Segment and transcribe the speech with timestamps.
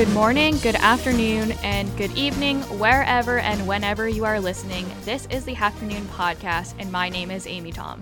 [0.00, 4.90] Good morning, good afternoon, and good evening, wherever and whenever you are listening.
[5.04, 8.00] This is the Hacker Noon Podcast, and my name is Amy Tom.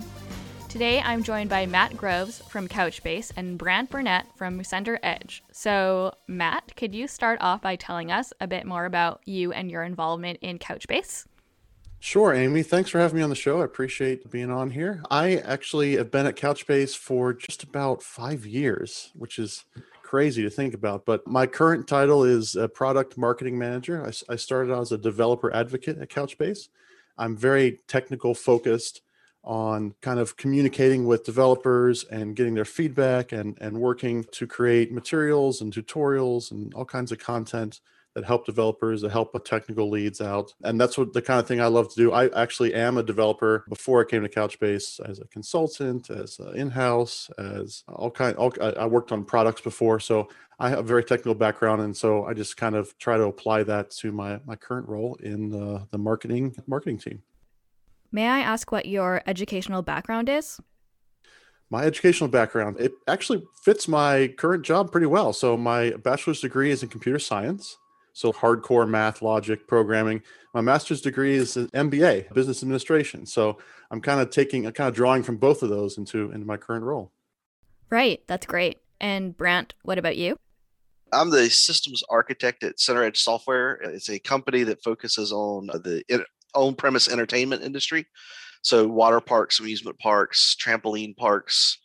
[0.69, 5.41] Today, I'm joined by Matt Groves from Couchbase and Brant Burnett from CenterEdge.
[5.51, 9.69] So, Matt, could you start off by telling us a bit more about you and
[9.69, 11.25] your involvement in Couchbase?
[11.99, 12.63] Sure, Amy.
[12.63, 13.59] Thanks for having me on the show.
[13.59, 15.03] I appreciate being on here.
[15.11, 19.65] I actually have been at Couchbase for just about five years, which is
[20.09, 21.05] crazy to think about.
[21.05, 24.03] But my current title is a product marketing manager.
[24.03, 26.69] I, I started out as a developer advocate at Couchbase.
[27.15, 29.01] I'm very technical focused
[29.43, 34.91] on kind of communicating with developers and getting their feedback and, and working to create
[34.91, 37.79] materials and tutorials and all kinds of content
[38.19, 40.53] that help developers, that help with technical leads out.
[40.63, 42.11] And that's what the kind of thing I love to do.
[42.11, 47.29] I actually am a developer before I came to Couchbase as a consultant, as in-house,
[47.37, 48.35] as all kind.
[48.35, 50.27] All, I worked on products before, so
[50.59, 53.63] I have a very technical background, and so I just kind of try to apply
[53.63, 57.23] that to my my current role in the, the marketing marketing team.
[58.11, 60.59] May I ask what your educational background is?
[61.71, 66.71] my educational background it actually fits my current job pretty well so my bachelor's degree
[66.71, 67.77] is in computer science
[68.19, 70.21] so hardcore math, logic, programming.
[70.53, 73.25] My master's degree is an MBA, business administration.
[73.25, 73.59] So
[73.91, 76.57] I'm kind of taking, I'm kind of drawing from both of those into into my
[76.57, 77.13] current role.
[77.89, 78.79] Right, that's great.
[78.99, 80.37] And Brant, what about you?
[81.13, 83.75] I'm the systems architect at CenterEdge Software.
[83.75, 86.03] It's a company that focuses on the
[86.53, 88.05] on-premise entertainment industry.
[88.63, 91.77] So water parks, amusement parks, trampoline parks,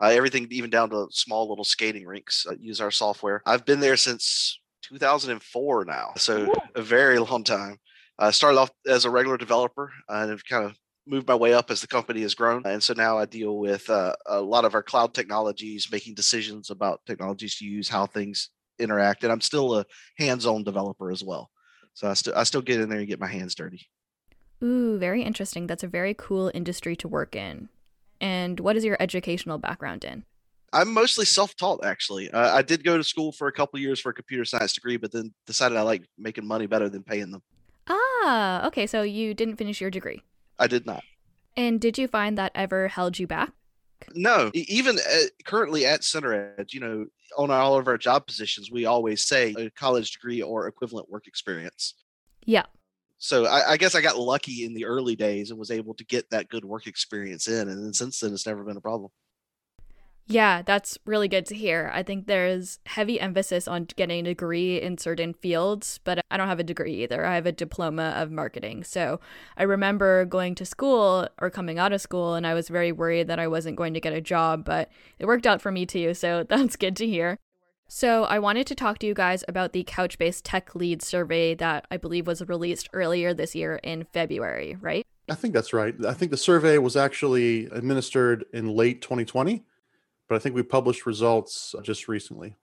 [0.00, 3.42] uh, everything even down to small little skating rinks uh, use our software.
[3.44, 7.78] I've been there since 2004 now, so a very long time.
[8.18, 11.70] I started off as a regular developer and have kind of moved my way up
[11.70, 12.62] as the company has grown.
[12.64, 16.70] And so now I deal with uh, a lot of our cloud technologies, making decisions
[16.70, 19.24] about technologies to use, how things interact.
[19.24, 19.86] And I'm still a
[20.18, 21.50] hands-on developer as well.
[21.94, 23.88] So I still I still get in there and get my hands dirty.
[24.62, 25.66] Ooh, very interesting.
[25.66, 27.68] That's a very cool industry to work in.
[28.20, 30.24] And what is your educational background in?
[30.72, 32.30] I'm mostly self-taught, actually.
[32.30, 34.96] Uh, I did go to school for a couple years for a computer science degree,
[34.96, 37.42] but then decided I like making money better than paying them.
[37.88, 38.86] Ah, okay.
[38.86, 40.22] So you didn't finish your degree.
[40.58, 41.02] I did not.
[41.56, 43.52] And did you find that ever held you back?
[44.14, 47.06] No, even at, currently at CenterEdge, you know,
[47.38, 51.26] on all of our job positions, we always say a college degree or equivalent work
[51.26, 51.94] experience.
[52.44, 52.64] Yeah.
[53.18, 56.04] So I, I, guess I got lucky in the early days and was able to
[56.04, 59.10] get that good work experience in, and then since then it's never been a problem.
[60.26, 61.90] Yeah, that's really good to hear.
[61.92, 66.48] I think there's heavy emphasis on getting a degree in certain fields, but I don't
[66.48, 67.26] have a degree either.
[67.26, 68.84] I have a diploma of marketing.
[68.84, 69.20] So
[69.56, 73.26] I remember going to school or coming out of school, and I was very worried
[73.28, 76.14] that I wasn't going to get a job, but it worked out for me too.
[76.14, 77.38] So that's good to hear.
[77.88, 81.86] So, I wanted to talk to you guys about the Couchbase Tech Lead survey that
[81.90, 85.04] I believe was released earlier this year in February, right?
[85.28, 85.94] I think that's right.
[86.06, 89.66] I think the survey was actually administered in late 2020
[90.32, 92.56] but I think we published results uh, just recently.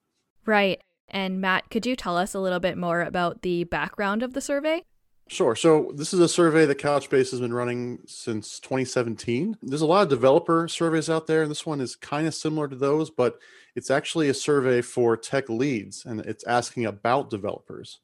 [0.43, 0.81] Right.
[1.07, 4.41] And Matt, could you tell us a little bit more about the background of the
[4.41, 4.85] survey?
[5.27, 5.55] Sure.
[5.55, 9.57] So this is a survey that Couchbase has been running since 2017.
[9.61, 12.67] There's a lot of developer surveys out there, and this one is kind of similar
[12.67, 13.37] to those, but
[13.75, 17.99] it's actually a survey for tech leads, and it's asking about developers.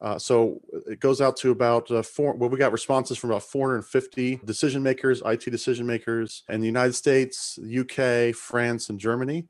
[0.00, 2.34] Uh, so it goes out to about uh, four.
[2.34, 6.92] Well, we got responses from about 450 decision makers, IT decision makers, in the United
[6.92, 9.46] States, UK, France, and Germany.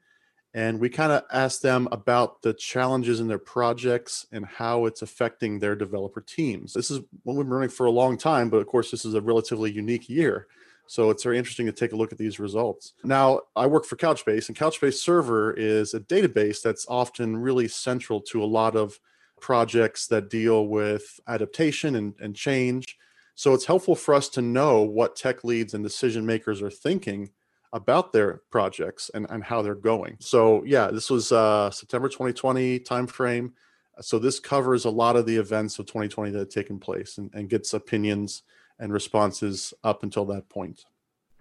[0.55, 5.03] And we kind of asked them about the challenges in their projects and how it's
[5.03, 6.73] affecting their developer teams.
[6.73, 9.15] This is one we've been running for a long time, but of course, this is
[9.15, 10.47] a relatively unique year.
[10.87, 12.95] So it's very interesting to take a look at these results.
[13.05, 18.21] Now, I work for Couchbase, and Couchbase Server is a database that's often really central
[18.23, 18.99] to a lot of
[19.41, 22.99] projects that deal with adaptation and, and change.
[23.35, 27.31] So it's helpful for us to know what tech leads and decision makers are thinking
[27.73, 30.17] about their projects and, and how they're going.
[30.21, 33.53] So yeah, this was uh, September 2020 timeframe.
[34.01, 37.31] So this covers a lot of the events of 2020 that have taken place and,
[37.35, 38.43] and gets opinions
[38.79, 40.85] and responses up until that point.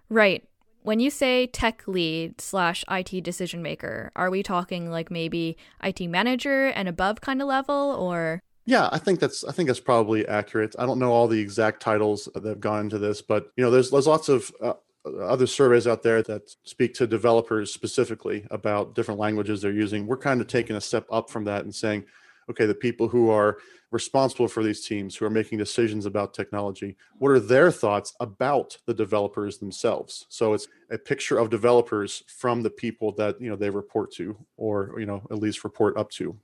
[0.08, 0.44] Right
[0.86, 6.00] when you say tech lead slash IT decision maker, are we talking like maybe IT
[6.08, 8.40] manager and above kind of level or?
[8.66, 10.76] Yeah, I think that's I think that's probably accurate.
[10.78, 13.70] I don't know all the exact titles that have gone into this, but you know,
[13.72, 14.74] there's there's lots of uh,
[15.20, 20.06] other surveys out there that speak to developers specifically about different languages they're using.
[20.06, 22.04] We're kind of taking a step up from that and saying,
[22.48, 23.58] okay, the people who are
[23.90, 28.76] responsible for these teams, who are making decisions about technology, what are their thoughts about
[28.86, 30.26] the developers themselves?
[30.28, 34.36] So it's a picture of developers from the people that you know they report to,
[34.56, 36.36] or you know at least report up to.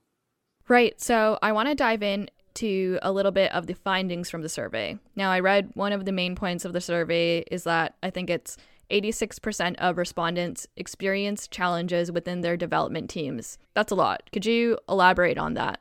[0.67, 0.99] Right.
[1.01, 4.49] So I want to dive in to a little bit of the findings from the
[4.49, 4.97] survey.
[5.15, 8.29] Now, I read one of the main points of the survey is that I think
[8.29, 8.57] it's
[8.91, 13.57] 86% of respondents experience challenges within their development teams.
[13.73, 14.29] That's a lot.
[14.31, 15.79] Could you elaborate on that?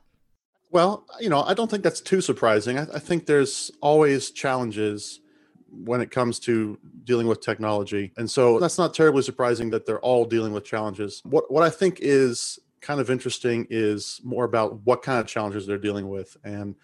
[0.73, 2.79] Well, you know, I don't think that's too surprising.
[2.79, 5.21] I, I think there's always challenges
[5.71, 8.13] when it comes to dealing with technology.
[8.17, 11.21] And so that's not terribly surprising that they're all dealing with challenges.
[11.25, 15.67] What what I think is kind of interesting is more about what kind of challenges
[15.67, 16.75] they're dealing with and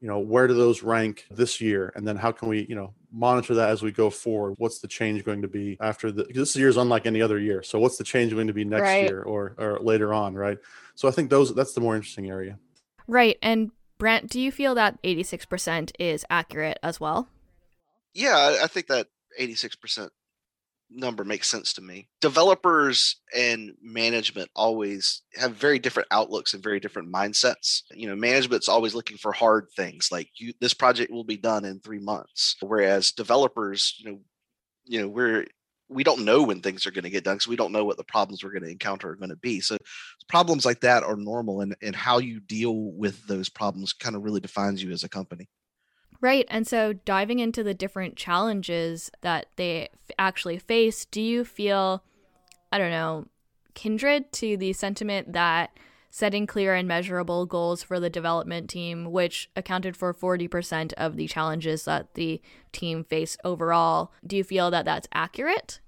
[0.00, 2.92] you know where do those rank this year and then how can we you know
[3.10, 6.54] monitor that as we go forward what's the change going to be after the this
[6.54, 9.08] year is unlike any other year so what's the change going to be next right.
[9.08, 10.58] year or or later on right
[10.94, 12.58] so i think those that's the more interesting area
[13.06, 17.28] right and brent do you feel that 86% is accurate as well
[18.14, 19.08] yeah i think that
[19.40, 20.10] 86%
[20.90, 22.08] number makes sense to me.
[22.20, 27.82] Developers and management always have very different outlooks and very different mindsets.
[27.92, 31.64] You know, management's always looking for hard things like you this project will be done
[31.64, 32.56] in 3 months.
[32.60, 34.20] Whereas developers, you know,
[34.84, 35.46] you know, we're
[35.88, 37.96] we don't know when things are going to get done because we don't know what
[37.96, 39.60] the problems we're going to encounter are going to be.
[39.60, 39.76] So
[40.28, 44.22] problems like that are normal and, and how you deal with those problems kind of
[44.22, 45.48] really defines you as a company.
[46.20, 46.46] Right.
[46.48, 52.02] And so diving into the different challenges that they f- actually face, do you feel,
[52.72, 53.26] I don't know,
[53.74, 55.78] kindred to the sentiment that
[56.16, 61.26] setting clear and measurable goals for the development team, which accounted for 40% of the
[61.26, 62.40] challenges that the
[62.72, 65.80] team faced overall, do you feel that that's accurate?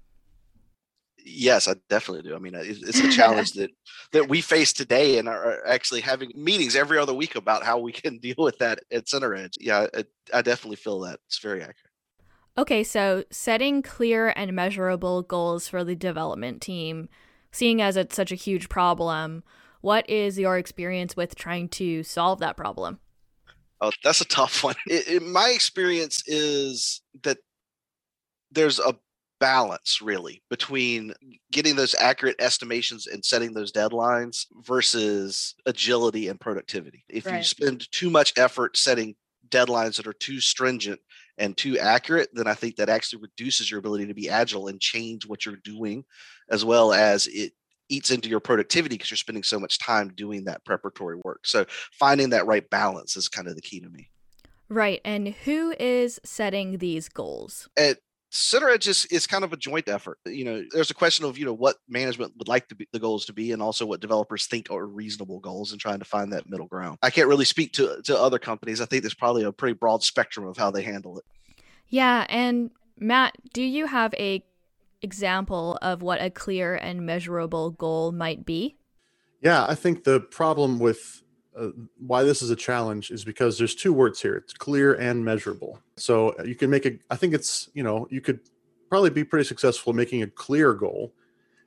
[1.25, 2.35] Yes, I definitely do.
[2.35, 3.71] I mean, it's a challenge that
[4.11, 7.91] that we face today, and are actually having meetings every other week about how we
[7.91, 9.55] can deal with that at CenterEdge.
[9.59, 11.91] Yeah, I, I definitely feel that it's very accurate.
[12.55, 17.09] Okay, so setting clear and measurable goals for the development team,
[17.51, 19.43] seeing as it's such a huge problem,
[19.81, 22.99] what is your experience with trying to solve that problem?
[23.81, 24.75] Oh, that's a tough one.
[24.87, 27.37] It, it, my experience is that
[28.51, 28.95] there's a
[29.39, 31.13] balance really between
[31.51, 37.05] getting those accurate estimations and setting those deadlines versus agility and productivity.
[37.09, 37.37] If right.
[37.37, 39.15] you spend too much effort setting
[39.47, 40.99] deadlines that are too stringent
[41.37, 44.79] and too accurate, then I think that actually reduces your ability to be agile and
[44.79, 46.03] change what you're doing,
[46.49, 47.53] as well as it
[47.89, 51.45] eats into your productivity because you're spending so much time doing that preparatory work.
[51.45, 54.09] So finding that right balance is kind of the key to me.
[54.69, 55.01] Right.
[55.03, 57.67] And who is setting these goals?
[57.75, 57.97] At
[58.31, 60.19] CenterEdge is, is kind of a joint effort.
[60.27, 62.99] You know, there's a question of, you know, what management would like to be, the
[62.99, 66.31] goals to be and also what developers think are reasonable goals and trying to find
[66.31, 66.99] that middle ground.
[67.01, 68.81] I can't really speak to, to other companies.
[68.81, 71.25] I think there's probably a pretty broad spectrum of how they handle it.
[71.87, 72.27] Yeah.
[72.29, 72.69] And
[72.99, 74.43] Matt, do you have a
[75.01, 78.77] example of what a clear and measurable goal might be?
[79.41, 81.23] Yeah, I think the problem with
[81.59, 85.25] uh, why this is a challenge is because there's two words here it's clear and
[85.25, 88.39] measurable so uh, you can make a i think it's you know you could
[88.89, 91.11] probably be pretty successful making a clear goal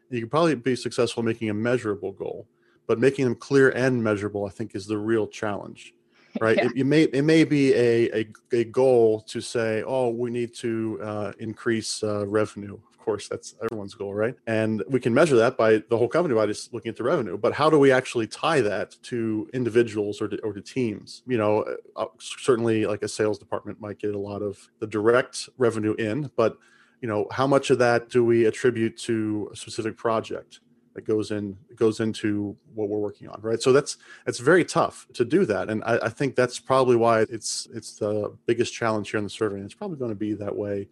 [0.08, 2.46] you could probably be successful making a measurable goal
[2.87, 5.93] but making them clear and measurable i think is the real challenge
[6.40, 6.67] right yeah.
[6.67, 10.55] it, it, may it may be a, a, a goal to say oh we need
[10.55, 14.35] to uh, increase uh, revenue course that's everyone's goal right?
[14.47, 17.37] And we can measure that by the whole company by just looking at the revenue.
[17.37, 21.23] But how do we actually tie that to individuals or to, or to teams?
[21.27, 24.87] You know uh, uh, certainly like a sales department might get a lot of the
[24.87, 26.59] direct revenue in but
[27.01, 30.61] you know how much of that do we attribute to a specific project
[30.94, 33.61] that goes in goes into what we're working on right?
[33.61, 35.69] So that's it's very tough to do that.
[35.69, 39.31] And I, I, think that's probably why it's it's the biggest challenge here in the
[39.31, 39.56] survey.
[39.56, 40.89] And it's probably going to be that way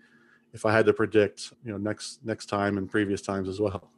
[0.52, 3.90] if I had to predict, you know, next next time and previous times as well.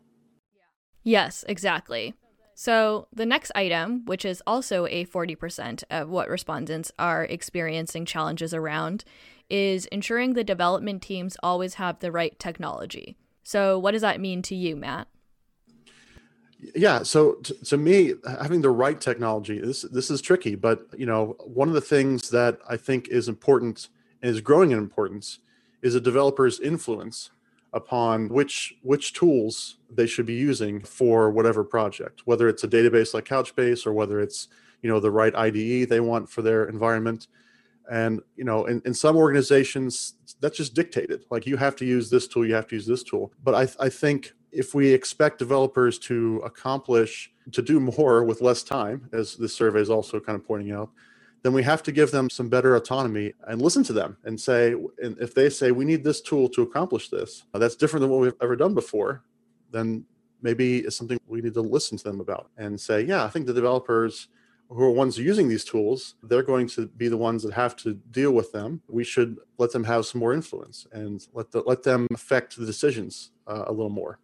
[1.02, 2.14] Yes, exactly.
[2.54, 8.52] So, the next item, which is also a 40% of what respondents are experiencing challenges
[8.52, 9.04] around,
[9.48, 13.16] is ensuring the development teams always have the right technology.
[13.42, 15.08] So, what does that mean to you, Matt?
[16.76, 21.06] Yeah, so t- to me, having the right technology this this is tricky, but you
[21.06, 23.88] know, one of the things that I think is important
[24.20, 25.38] and is growing in importance
[25.82, 27.30] is a developer's influence
[27.72, 33.14] upon which which tools they should be using for whatever project whether it's a database
[33.14, 34.48] like couchbase or whether it's
[34.82, 37.28] you know the right ide they want for their environment.
[37.90, 41.24] And you know in, in some organizations that's just dictated.
[41.30, 43.32] Like you have to use this tool you have to use this tool.
[43.42, 48.62] But i, I think if we expect developers to accomplish to do more with less
[48.62, 50.90] time as this survey is also kind of pointing out
[51.42, 54.74] then we have to give them some better autonomy and listen to them and say,
[55.02, 58.10] and if they say we need this tool to accomplish this, uh, that's different than
[58.10, 59.22] what we've ever done before,
[59.70, 60.04] then
[60.40, 63.46] maybe it's something we need to listen to them about and say, yeah, I think
[63.46, 64.28] the developers
[64.68, 67.94] who are ones using these tools, they're going to be the ones that have to
[68.10, 68.80] deal with them.
[68.88, 72.64] We should let them have some more influence and let the, let them affect the
[72.64, 74.18] decisions uh, a little more.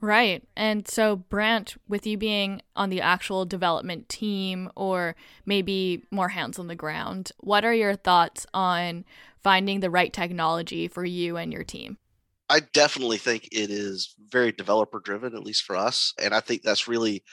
[0.00, 0.44] Right.
[0.56, 6.58] And so, Brant, with you being on the actual development team or maybe more hands
[6.58, 9.04] on the ground, what are your thoughts on
[9.42, 11.98] finding the right technology for you and your team?
[12.48, 16.14] I definitely think it is very developer driven, at least for us.
[16.22, 17.24] And I think that's really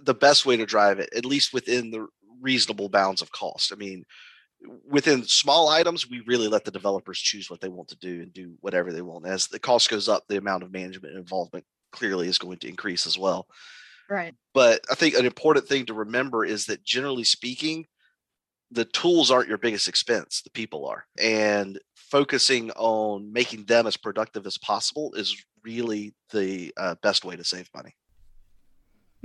[0.00, 2.06] the best way to drive it, at least within the
[2.40, 3.72] reasonable bounds of cost.
[3.72, 4.04] I mean,
[4.88, 8.32] within small items, we really let the developers choose what they want to do and
[8.32, 9.26] do whatever they want.
[9.26, 13.06] As the cost goes up, the amount of management involvement clearly is going to increase
[13.06, 13.46] as well.
[14.08, 14.34] Right.
[14.54, 17.86] But I think an important thing to remember is that generally speaking,
[18.70, 21.06] the tools aren't your biggest expense, the people are.
[21.18, 27.36] And focusing on making them as productive as possible is really the uh, best way
[27.36, 27.94] to save money.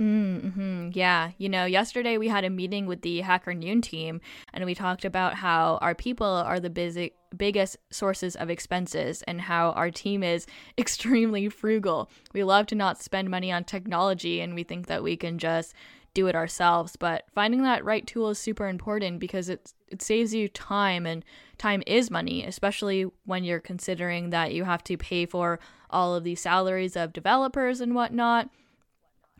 [0.00, 0.90] Mm-hmm.
[0.92, 1.30] Yeah.
[1.38, 4.20] You know, yesterday we had a meeting with the Hacker Noon team
[4.52, 9.42] and we talked about how our people are the busy, biggest sources of expenses and
[9.42, 10.46] how our team is
[10.78, 12.10] extremely frugal.
[12.32, 15.74] We love to not spend money on technology and we think that we can just
[16.14, 16.96] do it ourselves.
[16.96, 21.24] But finding that right tool is super important because it, it saves you time and
[21.58, 25.58] time is money, especially when you're considering that you have to pay for
[25.90, 28.48] all of the salaries of developers and whatnot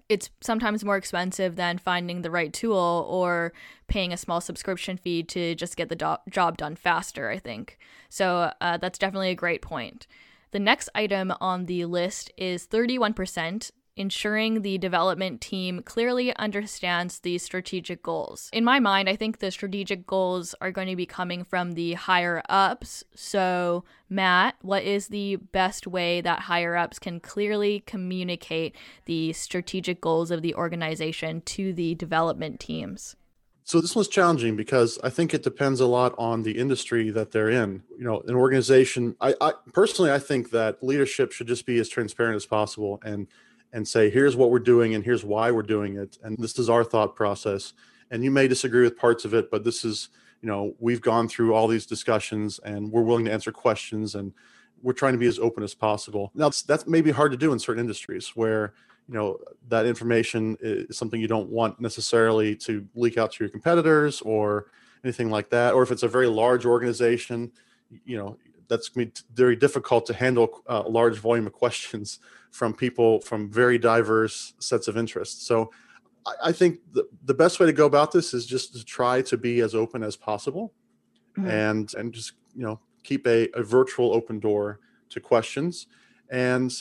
[0.08, 3.52] it's sometimes more expensive than finding the right tool or
[3.88, 7.78] paying a small subscription fee to just get the do- job done faster, I think.
[8.08, 10.06] So uh, that's definitely a great point.
[10.50, 17.38] The next item on the list is 31% ensuring the development team clearly understands the
[17.38, 18.50] strategic goals.
[18.52, 21.94] In my mind, I think the strategic goals are going to be coming from the
[21.94, 23.04] higher ups.
[23.14, 28.74] So, Matt, what is the best way that higher ups can clearly communicate
[29.04, 33.16] the strategic goals of the organization to the development teams?
[33.66, 37.30] So this one's challenging because I think it depends a lot on the industry that
[37.30, 37.82] they're in.
[37.96, 39.16] You know, an organization.
[39.22, 43.26] I, I personally, I think that leadership should just be as transparent as possible and
[43.74, 46.16] and say, here's what we're doing and here's why we're doing it.
[46.22, 47.72] And this is our thought process.
[48.10, 51.28] And you may disagree with parts of it, but this is, you know, we've gone
[51.28, 54.32] through all these discussions and we're willing to answer questions and
[54.80, 56.30] we're trying to be as open as possible.
[56.34, 58.74] Now, that's, that's maybe hard to do in certain industries where,
[59.08, 59.38] you know,
[59.68, 64.66] that information is something you don't want necessarily to leak out to your competitors or
[65.02, 65.74] anything like that.
[65.74, 67.50] Or if it's a very large organization,
[68.04, 68.36] you know,
[68.68, 72.18] that's going to be very difficult to handle uh, a large volume of questions
[72.50, 75.46] from people from very diverse sets of interests.
[75.46, 75.70] So
[76.26, 79.22] I, I think the, the best way to go about this is just to try
[79.22, 80.72] to be as open as possible
[81.36, 81.48] mm-hmm.
[81.48, 84.80] and and just you know keep a, a virtual open door
[85.10, 85.86] to questions
[86.30, 86.72] and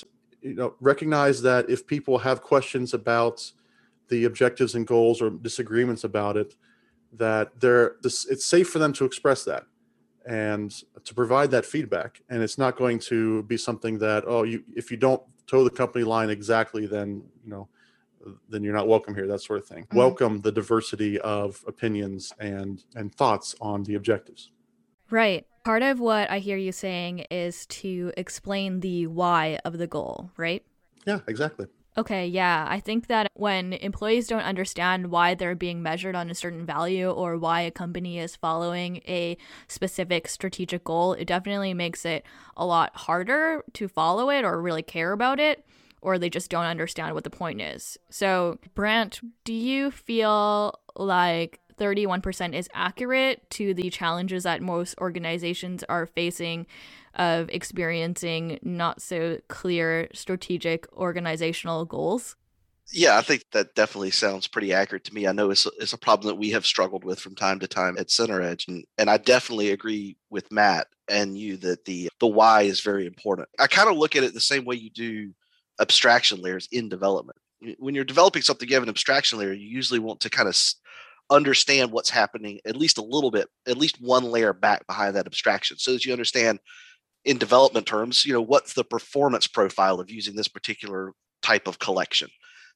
[0.41, 3.51] you know recognize that if people have questions about
[4.09, 6.55] the objectives and goals or disagreements about it
[7.11, 9.65] that they're this, it's safe for them to express that
[10.25, 10.71] and
[11.03, 12.21] to provide that feedback.
[12.29, 15.69] And it's not going to be something that oh you if you don't toe the
[15.69, 17.67] company line exactly then you know
[18.47, 19.83] then you're not welcome here that sort of thing.
[19.83, 19.97] Mm-hmm.
[19.97, 24.51] welcome the diversity of opinions and and thoughts on the objectives.
[25.09, 25.45] Right.
[25.63, 30.31] Part of what i hear you saying is to explain the why of the goal
[30.37, 30.63] right?
[31.05, 32.65] Yeah exactly Okay, yeah.
[32.67, 37.09] I think that when employees don't understand why they're being measured on a certain value
[37.09, 42.25] or why a company is following a specific strategic goal, it definitely makes it
[42.57, 45.65] a lot harder to follow it or really care about it,
[46.01, 47.97] or they just don't understand what the point is.
[48.09, 55.83] So, Brant, do you feel like 31% is accurate to the challenges that most organizations
[55.83, 56.65] are facing
[57.15, 62.36] of experiencing not so clear strategic organizational goals?
[62.91, 65.25] Yeah, I think that definitely sounds pretty accurate to me.
[65.25, 67.98] I know it's it's a problem that we have struggled with from time to time
[67.98, 72.63] at CenterEdge, and and I definitely agree with Matt and you that the the why
[72.63, 73.48] is very important.
[73.60, 75.34] I kind of look at it the same way you do
[75.79, 77.38] abstraction layers in development.
[77.79, 79.53] When you're developing something, you have an abstraction layer.
[79.53, 80.55] You usually want to kind of
[81.29, 85.25] understand what's happening at least a little bit, at least one layer back behind that
[85.25, 86.60] abstraction, so that you understand
[87.25, 91.79] in development terms, you know, what's the performance profile of using this particular type of
[91.79, 92.29] collection?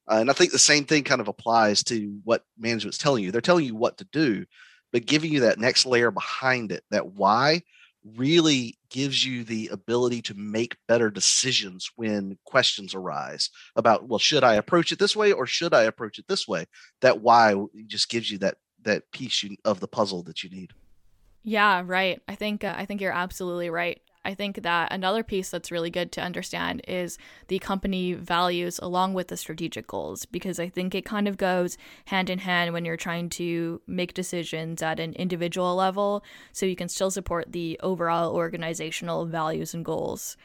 [0.10, 3.32] Uh, and I think the same thing kind of applies to what management's telling you.
[3.32, 4.46] They're telling you what to do,
[4.92, 7.64] but giving you that next layer behind it, that why
[8.16, 14.46] really gives you the ability to make better decisions when questions arise about, well, should
[14.46, 16.68] I approach it this way or should I approach it this way?
[17.02, 17.56] That why
[17.88, 20.72] just gives you that that piece of the puzzle that you need.
[21.44, 22.22] Yeah, right.
[22.28, 24.02] I think uh, I think you're absolutely right.
[24.28, 27.18] I think that another piece that's really good to understand is
[27.48, 31.78] the company values along with the strategic goals, because I think it kind of goes
[32.06, 36.76] hand in hand when you're trying to make decisions at an individual level so you
[36.76, 40.36] can still support the overall organizational values and goals.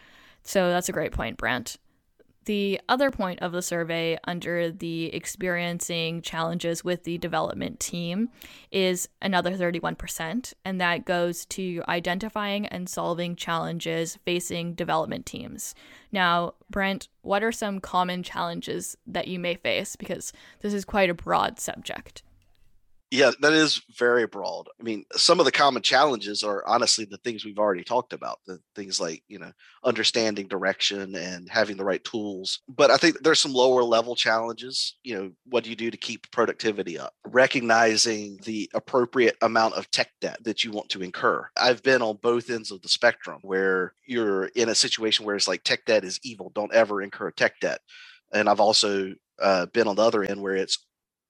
[0.44, 1.76] So that's a great point, Brant.
[2.44, 8.30] The other point of the survey under the experiencing challenges with the development team
[8.72, 15.74] is another 31%, and that goes to identifying and solving challenges facing development teams.
[16.10, 19.94] Now, Brent, what are some common challenges that you may face?
[19.94, 22.24] Because this is quite a broad subject.
[23.12, 24.68] Yeah, that is very broad.
[24.80, 28.38] I mean, some of the common challenges are honestly the things we've already talked about,
[28.46, 29.52] the things like, you know,
[29.84, 32.60] understanding direction and having the right tools.
[32.66, 34.96] But I think there's some lower level challenges.
[35.02, 37.12] You know, what do you do to keep productivity up?
[37.26, 41.46] Recognizing the appropriate amount of tech debt that you want to incur.
[41.54, 45.48] I've been on both ends of the spectrum where you're in a situation where it's
[45.48, 47.80] like tech debt is evil, don't ever incur tech debt.
[48.32, 50.78] And I've also uh, been on the other end where it's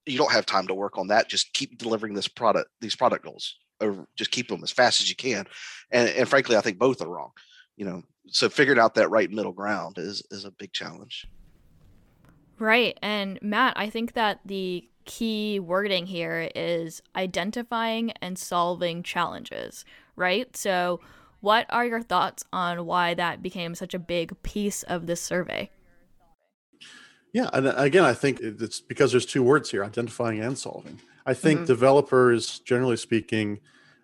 [0.07, 1.29] you don't have time to work on that.
[1.29, 5.09] Just keep delivering this product, these product goals, or just keep them as fast as
[5.09, 5.47] you can.
[5.91, 7.31] And, and frankly, I think both are wrong.
[7.77, 11.27] You know, so figuring out that right middle ground is is a big challenge.
[12.59, 12.97] Right.
[13.03, 20.57] And Matt, I think that the key wording here is identifying and solving challenges, right?
[20.57, 21.01] So,
[21.41, 25.71] what are your thoughts on why that became such a big piece of this survey?
[27.33, 30.99] Yeah, and uh, again, I think it's because there's two words here: identifying and solving.
[31.25, 31.67] I think mm-hmm.
[31.67, 33.61] developers, generally speaking,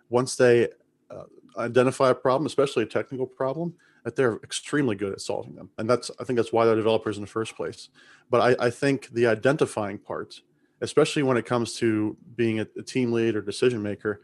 [0.08, 0.68] once they
[1.10, 1.24] uh,
[1.56, 5.88] identify a problem, especially a technical problem, that they're extremely good at solving them, and
[5.88, 7.90] that's I think that's why they're developers in the first place.
[8.30, 10.40] But I, I think the identifying part,
[10.80, 14.22] especially when it comes to being a, a team lead or decision maker,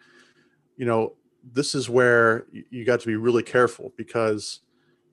[0.77, 1.15] you know,
[1.53, 4.61] this is where you got to be really careful because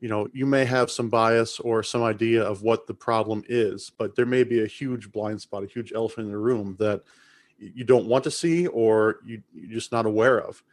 [0.02, 3.92] you know you may have some bias or some idea of what the problem is
[3.98, 7.02] but there may be a huge blind spot a huge elephant in the room that
[7.62, 10.64] you don't want to see or you, you're just not aware of.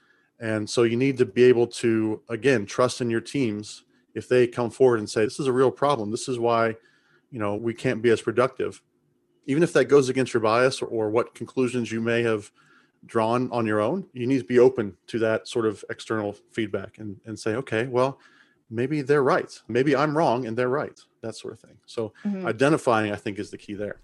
[0.40, 3.84] And so you need to be able to again trust in your teams.
[4.14, 6.10] If they come forward and say this is a real problem.
[6.10, 6.76] This is why
[7.30, 8.82] you know we can't be as productive
[9.46, 12.50] even if that goes against your bias or, or what conclusions you may have
[13.04, 16.96] drawn on your own you need to be open to that sort of external feedback
[16.98, 18.18] and, and say okay well
[18.70, 19.60] maybe they're right.
[19.68, 20.98] Maybe I'm wrong and they're right.
[21.22, 21.78] That sort of thing.
[21.86, 22.46] So mm-hmm.
[22.46, 24.00] identifying, I think, is the key there.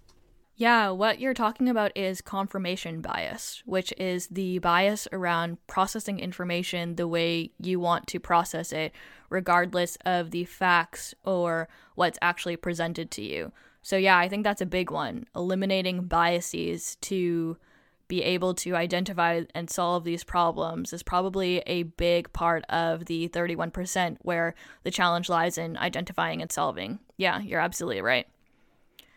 [0.57, 6.95] Yeah, what you're talking about is confirmation bias, which is the bias around processing information
[6.95, 8.93] the way you want to process it,
[9.29, 13.51] regardless of the facts or what's actually presented to you.
[13.81, 15.25] So, yeah, I think that's a big one.
[15.35, 17.57] Eliminating biases to
[18.07, 23.29] be able to identify and solve these problems is probably a big part of the
[23.29, 26.99] 31% where the challenge lies in identifying and solving.
[27.17, 28.27] Yeah, you're absolutely right.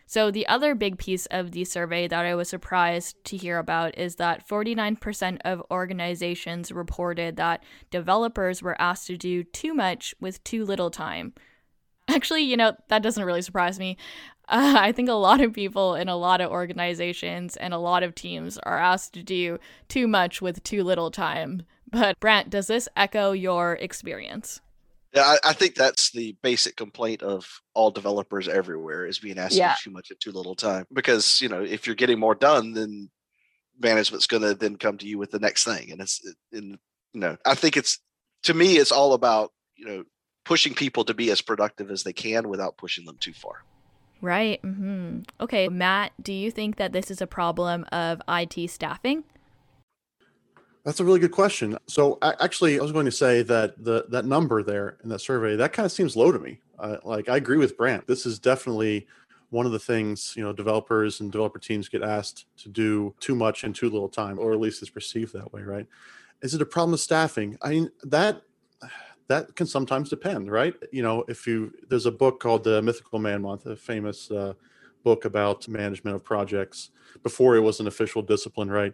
[0.07, 3.95] So, the other big piece of the survey that I was surprised to hear about
[3.95, 10.43] is that 49% of organizations reported that developers were asked to do too much with
[10.43, 11.33] too little time.
[12.09, 13.97] Actually, you know, that doesn't really surprise me.
[14.51, 18.01] Uh, I think a lot of people in a lot of organizations and a lot
[18.01, 21.61] of teams are asked to do too much with too little time.
[21.91, 24.59] But Brant, does this echo your experience?
[25.13, 29.55] Yeah, I, I think that's the basic complaint of all developers everywhere is being asked
[29.55, 29.73] yeah.
[29.73, 30.85] to do too much at too little time.
[30.93, 33.11] Because you know, if you're getting more done, then
[33.79, 36.79] management's going to then come to you with the next thing, and it's in
[37.13, 37.99] you know, I think it's
[38.43, 40.03] to me, it's all about you know
[40.43, 43.63] pushing people to be as productive as they can without pushing them too far.
[44.21, 44.61] Right.
[44.61, 45.21] Mm-hmm.
[45.39, 49.23] Okay, Matt, do you think that this is a problem of IT staffing?
[50.83, 51.77] That's a really good question.
[51.87, 55.55] So, actually, I was going to say that the that number there in that survey
[55.57, 56.59] that kind of seems low to me.
[56.77, 58.07] Uh, like, I agree with Brant.
[58.07, 59.05] This is definitely
[59.49, 63.35] one of the things you know developers and developer teams get asked to do too
[63.35, 65.85] much in too little time, or at least it's perceived that way, right?
[66.41, 67.57] Is it a problem of staffing?
[67.61, 68.41] I mean, that
[69.29, 70.73] that can sometimes depend, right?
[70.91, 74.53] You know, if you there's a book called the Mythical Man Month, a famous uh,
[75.03, 76.89] book about management of projects
[77.23, 78.93] before it was an official discipline, right?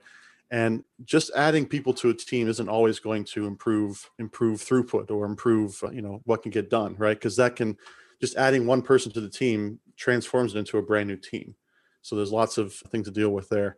[0.51, 5.25] And just adding people to a team isn't always going to improve improve throughput or
[5.25, 7.17] improve you know what can get done, right?
[7.17, 7.77] Because that can
[8.19, 11.55] just adding one person to the team transforms it into a brand new team.
[12.01, 13.77] So there's lots of things to deal with there.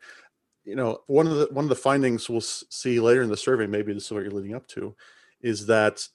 [0.65, 3.67] You know, one of the one of the findings we'll see later in the survey,
[3.67, 4.95] maybe this is what you're leading up to,
[5.39, 6.07] is that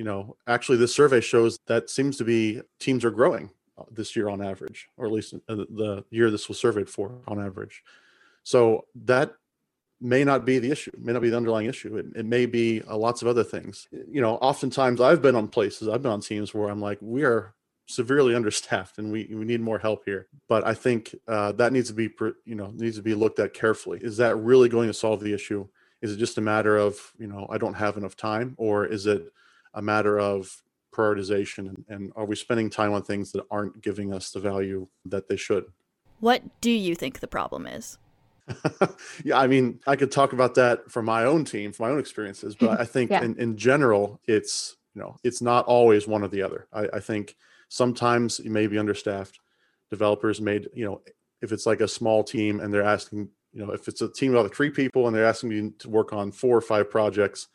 [0.00, 4.16] you know, actually, this survey shows that seems to be teams are growing uh, this
[4.16, 7.82] year on average, or at least uh, the year this was surveyed for on average.
[8.42, 9.34] So that
[10.00, 11.98] may not be the issue, may not be the underlying issue.
[11.98, 13.88] It, it may be uh, lots of other things.
[13.92, 17.22] You know, oftentimes I've been on places, I've been on teams where I'm like, we
[17.24, 17.54] are
[17.86, 20.28] severely understaffed and we, we need more help here.
[20.48, 22.08] But I think uh, that needs to be,
[22.46, 23.98] you know, needs to be looked at carefully.
[24.00, 25.68] Is that really going to solve the issue?
[26.00, 29.04] Is it just a matter of, you know, I don't have enough time or is
[29.04, 29.30] it
[29.74, 34.12] a matter of prioritization and, and are we spending time on things that aren't giving
[34.12, 35.64] us the value that they should?
[36.18, 37.98] What do you think the problem is?
[39.24, 42.00] yeah, I mean, I could talk about that for my own team, from my own
[42.00, 43.22] experiences, but I think yeah.
[43.22, 46.66] in, in general, it's you know, it's not always one or the other.
[46.72, 47.36] I, I think
[47.68, 49.38] sometimes you may be understaffed.
[49.88, 51.00] Developers made, you know,
[51.40, 54.34] if it's like a small team and they're asking, you know, if it's a team
[54.34, 57.48] of three people and they're asking me to work on four or five projects,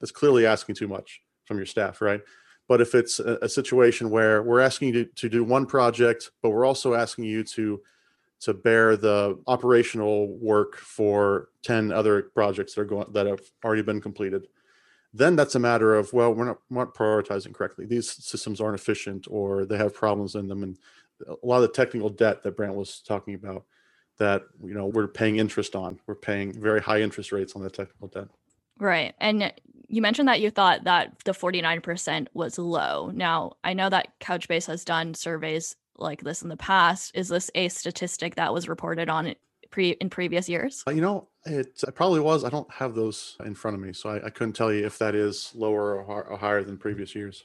[0.00, 2.20] that's clearly asking too much from your staff, right?
[2.68, 6.30] But if it's a, a situation where we're asking you to, to do one project,
[6.42, 7.80] but we're also asking you to
[8.42, 13.82] to bear the operational work for 10 other projects that are going that have already
[13.82, 14.46] been completed
[15.12, 17.84] then that's a matter of well we're not, we're not prioritizing correctly.
[17.84, 20.62] These systems aren't efficient or they have problems in them.
[20.62, 20.78] And
[21.26, 23.64] a lot of the technical debt that brant was talking about
[24.18, 27.70] that you know we're paying interest on we're paying very high interest rates on the
[27.70, 28.28] technical debt
[28.80, 29.52] right and
[29.92, 34.66] you mentioned that you thought that the 49% was low now i know that couchbase
[34.66, 37.12] has done surveys like this in the past.
[37.14, 39.34] Is this a statistic that was reported on
[39.70, 40.82] pre in previous years?
[40.86, 42.44] Uh, you know, it, probably was.
[42.44, 44.98] I don't have those in front of me, so I, I couldn't tell you if
[44.98, 47.44] that is lower or, or higher than previous years.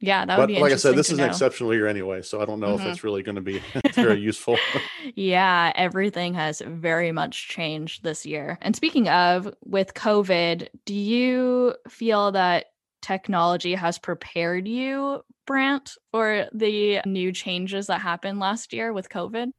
[0.00, 0.60] Yeah, that would but be.
[0.60, 1.24] Like I said, this is know.
[1.24, 2.86] an exceptional year anyway, so I don't know mm-hmm.
[2.86, 3.62] if it's really going to be
[3.94, 4.58] very useful.
[5.14, 8.58] yeah, everything has very much changed this year.
[8.60, 12.66] And speaking of, with COVID, do you feel that
[13.00, 19.52] technology has prepared you, Brant, for the new changes that happened last year with COVID?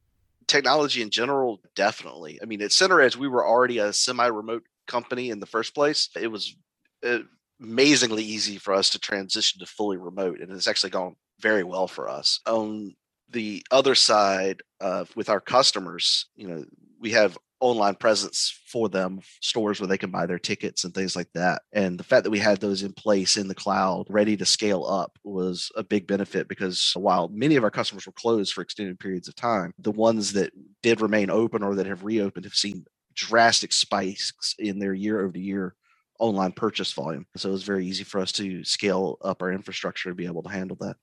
[0.46, 2.38] Technology in general, definitely.
[2.40, 5.74] I mean, at Center CenterEdge, we were already a semi remote company in the first
[5.74, 6.08] place.
[6.20, 6.56] It was
[7.04, 7.18] uh,
[7.60, 11.88] amazingly easy for us to transition to fully remote, and it's actually gone very well
[11.88, 12.40] for us.
[12.46, 12.94] On
[13.30, 16.64] the other side, uh, with our customers, you know,
[17.00, 21.16] we have online presence for them, stores where they can buy their tickets and things
[21.16, 21.62] like that.
[21.72, 24.84] And the fact that we had those in place in the cloud, ready to scale
[24.84, 28.98] up, was a big benefit because while many of our customers were closed for extended
[28.98, 32.84] periods of time, the ones that did remain open or that have reopened have seen
[33.14, 35.74] drastic spikes in their year over year
[36.18, 37.26] online purchase volume.
[37.36, 40.42] So it was very easy for us to scale up our infrastructure to be able
[40.42, 40.96] to handle that.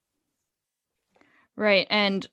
[1.55, 1.87] Right.
[1.89, 2.27] And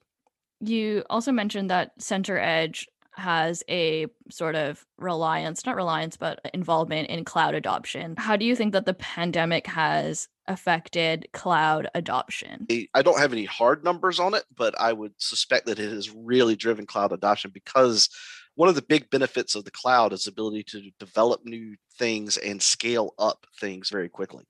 [0.61, 7.25] you also mentioned that CenterEdge has a sort of reliance, not reliance, but involvement in
[7.25, 8.15] cloud adoption.
[8.17, 12.67] How do you think that the pandemic has affected cloud adoption?
[12.95, 16.11] I don't have any hard numbers on it, but I would suspect that it has
[16.11, 18.09] really driven cloud adoption because
[18.55, 22.37] one of the big benefits of the cloud is the ability to develop new things
[22.37, 24.45] and scale up things very quickly.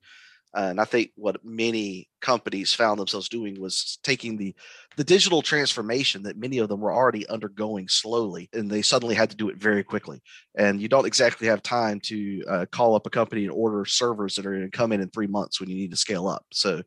[0.57, 4.55] Uh, and I think what many companies found themselves doing was taking the
[4.97, 9.31] the digital transformation that many of them were already undergoing slowly, and they suddenly had
[9.31, 10.21] to do it very quickly.
[10.57, 14.35] And you don't exactly have time to uh, call up a company and order servers
[14.35, 16.45] that are going to come in in three months when you need to scale up.
[16.53, 16.83] So,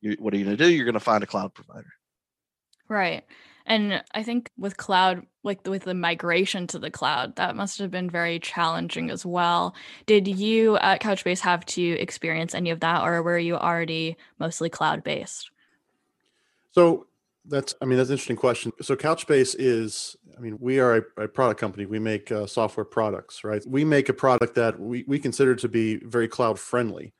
[0.00, 0.70] you, what are you going to do?
[0.70, 1.92] You're going to find a cloud provider.
[2.88, 3.24] Right.
[3.66, 7.90] And I think with cloud, like with the migration to the cloud, that must have
[7.90, 9.74] been very challenging as well.
[10.06, 14.68] Did you at Couchbase have to experience any of that, or were you already mostly
[14.68, 15.50] cloud based?
[16.72, 17.06] So
[17.46, 18.72] that's, I mean, that's an interesting question.
[18.82, 21.86] So Couchbase is, I mean, we are a, a product company.
[21.86, 23.62] We make uh, software products, right?
[23.66, 27.14] We make a product that we, we consider to be very cloud friendly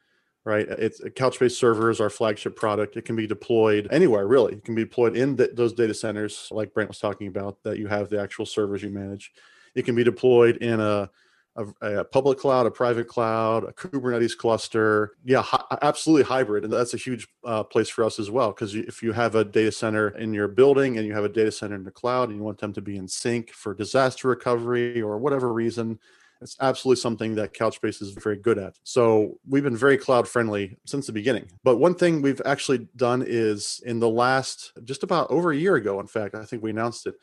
[0.44, 0.66] right?
[0.68, 2.96] It's Couchbase server is our flagship product.
[2.96, 4.54] It can be deployed anywhere, really.
[4.54, 7.87] It can be deployed in those data centers, like Brant was talking about, that you
[7.87, 9.33] have the actual servers you manage.
[9.74, 11.11] It can be deployed in a,
[11.57, 15.16] a, a public cloud, a private cloud, a Kubernetes cluster.
[15.24, 16.64] Yeah, hi, absolutely hybrid.
[16.64, 18.50] And that's a huge uh, place for us as well.
[18.50, 21.50] Because if you have a data center in your building and you have a data
[21.50, 25.00] center in the cloud and you want them to be in sync for disaster recovery
[25.00, 25.98] or whatever reason,
[26.40, 28.78] it's absolutely something that Couchbase is very good at.
[28.84, 31.46] So we've been very cloud friendly since the beginning.
[31.62, 35.76] But one thing we've actually done is in the last, just about over a year
[35.76, 37.14] ago, in fact, I think we announced it,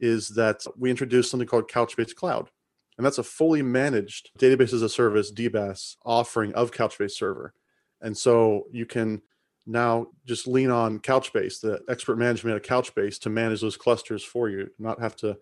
[0.00, 2.48] is that we introduced something called Couchbase Cloud.
[2.96, 7.54] And that's a fully managed database as a service, DBaaS offering of Couchbase Server.
[8.02, 9.22] And so you can
[9.66, 14.48] now just lean on Couchbase, the expert management of Couchbase, to manage those clusters for
[14.48, 15.36] you, not have to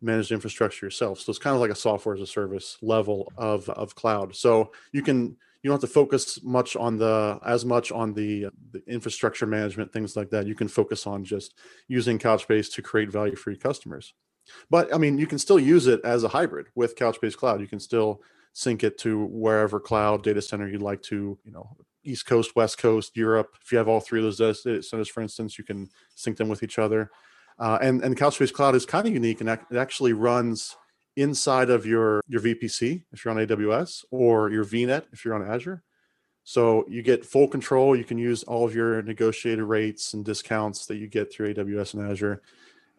[0.00, 1.20] manage the infrastructure yourself.
[1.20, 4.34] So it's kind of like a software as a service level of, of cloud.
[4.34, 8.48] So you can you don't have to focus much on the as much on the,
[8.72, 10.46] the infrastructure management things like that.
[10.46, 11.54] You can focus on just
[11.88, 14.12] using Couchbase to create value for your customers.
[14.68, 17.62] But I mean, you can still use it as a hybrid with Couchbase Cloud.
[17.62, 18.20] You can still
[18.52, 22.76] sync it to wherever cloud data center you'd like to, you know, East Coast, West
[22.76, 23.56] Coast, Europe.
[23.62, 26.48] If you have all three of those data centers, for instance, you can sync them
[26.48, 27.10] with each other.
[27.58, 30.76] Uh, and and Cloud is kind of unique, and it actually runs
[31.16, 35.48] inside of your your VPC if you're on AWS or your VNet if you're on
[35.48, 35.82] Azure.
[36.42, 37.96] So you get full control.
[37.96, 41.94] You can use all of your negotiated rates and discounts that you get through AWS
[41.94, 42.42] and Azure,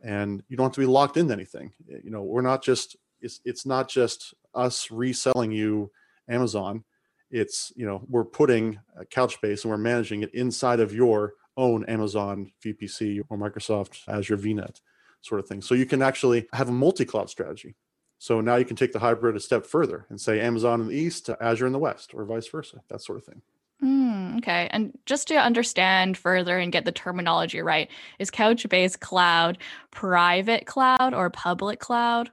[0.03, 1.73] and you don't have to be locked into anything.
[1.87, 5.91] You know, we're not just it's it's not just us reselling you
[6.29, 6.83] Amazon.
[7.29, 8.79] It's you know we're putting
[9.11, 14.81] Couchbase and we're managing it inside of your own Amazon VPC or Microsoft Azure VNet
[15.21, 15.61] sort of thing.
[15.61, 17.75] So you can actually have a multi-cloud strategy.
[18.17, 20.95] So now you can take the hybrid a step further and say Amazon in the
[20.95, 23.41] east to Azure in the west, or vice versa, that sort of thing.
[23.83, 24.69] Mm, okay.
[24.71, 27.89] And just to understand further and get the terminology right,
[28.19, 29.57] is Couchbase Cloud
[29.91, 32.31] private cloud or public cloud?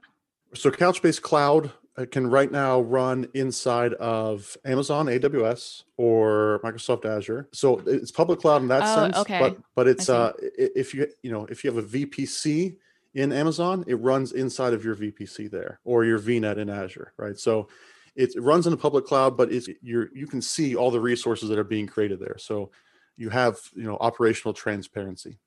[0.55, 1.71] So Couchbase Cloud
[2.09, 7.49] can right now run inside of Amazon AWS or Microsoft Azure.
[7.53, 9.17] So it's public cloud in that Oh, sense.
[9.19, 9.39] okay.
[9.39, 12.77] But but it's uh if you you know if you have a VPC
[13.13, 17.37] in Amazon, it runs inside of your VPC there or your VNet in Azure, right?
[17.37, 17.67] So
[18.15, 21.49] it runs in the public cloud, but it's you're you can see all the resources
[21.49, 22.37] that are being created there.
[22.39, 22.71] So
[23.17, 25.37] you have you know operational transparency.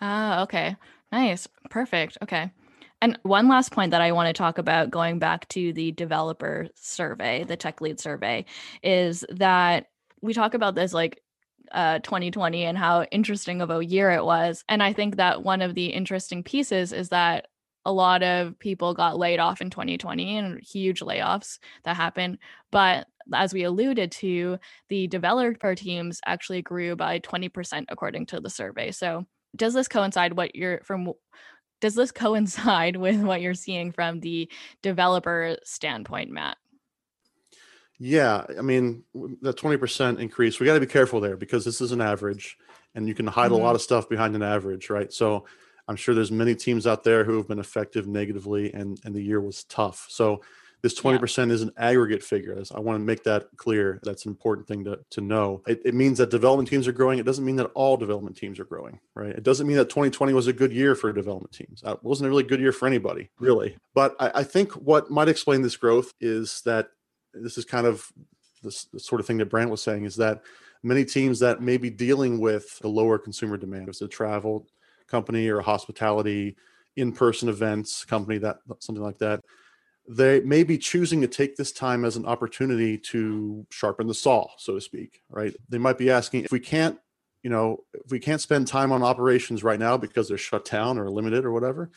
[0.00, 0.76] Ah, okay.
[1.10, 1.48] Nice.
[1.70, 2.18] Perfect.
[2.22, 2.50] Okay.
[3.02, 6.68] And one last point that I want to talk about going back to the developer
[6.76, 8.44] survey, the tech lead survey,
[8.82, 9.86] is that
[10.22, 11.20] we talk about this like
[11.72, 14.64] uh 2020 and how interesting of a year it was.
[14.68, 17.48] And I think that one of the interesting pieces is that
[17.84, 22.38] a lot of people got laid off in 2020 and huge layoffs that happened.
[22.70, 28.50] But as we alluded to, the developer teams actually grew by 20% according to the
[28.50, 28.92] survey.
[28.92, 31.12] So does this coincide what you're from
[31.82, 34.48] does this coincide with what you're seeing from the
[34.80, 36.56] developer standpoint matt
[37.98, 39.04] Yeah, I mean
[39.42, 40.58] the twenty percent increase.
[40.58, 42.56] We got to be careful there because this is an average,
[42.94, 43.76] and you can hide a lot mm-hmm.
[43.76, 45.12] of stuff behind an average, right?
[45.12, 45.44] So
[45.86, 49.22] I'm sure there's many teams out there who have been affected negatively, and and the
[49.22, 50.06] year was tough.
[50.08, 50.40] So
[50.82, 52.60] this twenty percent is an aggregate figure.
[52.74, 54.00] I want to make that clear.
[54.02, 55.62] That's an important thing to to know.
[55.66, 57.18] It, it means that development teams are growing.
[57.18, 59.30] It doesn't mean that all development teams are growing, right?
[59.30, 61.82] It doesn't mean that 2020 was a good year for development teams.
[61.84, 63.76] Uh, It wasn't a really good year for anybody, really.
[63.94, 66.88] But I, I think what might explain this growth is that
[67.32, 68.10] this is kind of
[68.62, 70.42] this, the sort of thing that Brant was saying is that
[70.82, 74.66] many teams that may be dealing with the lower consumer demand, as a travel
[75.08, 76.56] company or a hospitality,
[76.96, 79.40] in-person events company, that something like that,
[80.08, 84.48] they may be choosing to take this time as an opportunity to sharpen the saw,
[84.58, 85.22] so to speak.
[85.30, 85.54] Right?
[85.68, 86.98] They might be asking if we can't,
[87.42, 90.98] you know, if we can't spend time on operations right now because they're shut down
[90.98, 91.90] or limited or whatever,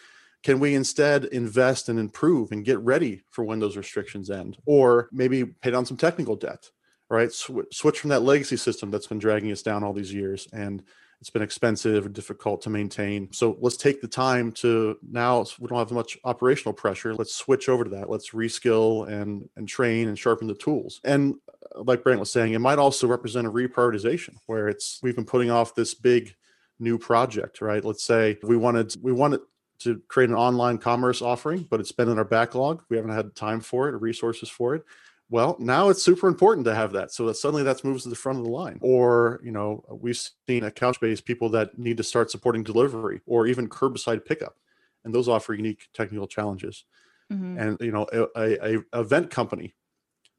[0.45, 5.09] can we instead invest and improve and get ready for when those restrictions end or
[5.11, 6.69] maybe pay down some technical debt
[7.09, 10.47] right Sw- switch from that legacy system that's been dragging us down all these years
[10.53, 10.83] and
[11.25, 15.67] it's been expensive and difficult to maintain so let's take the time to now we
[15.67, 20.07] don't have much operational pressure let's switch over to that let's reskill and and train
[20.07, 21.33] and sharpen the tools and
[21.75, 25.25] uh, like brant was saying it might also represent a reprioritization where it's we've been
[25.25, 26.35] putting off this big
[26.77, 29.39] new project right let's say we wanted we wanted
[29.79, 32.81] to create an online commerce offering, but it's been in our backlog.
[32.87, 34.85] We haven't had time for it or resources for it.
[35.29, 37.11] Well, now it's super important to have that.
[37.11, 38.77] So that suddenly that moves to the front of the line.
[38.81, 43.47] Or, you know, we've seen at Couchbase people that need to start supporting delivery or
[43.47, 44.55] even curbside pickup.
[45.03, 46.85] And those offer unique technical challenges.
[47.31, 47.59] Mhm.
[47.59, 49.75] And, you know, a, a, a event company